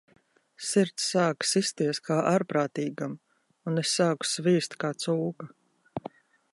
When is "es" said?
3.83-3.95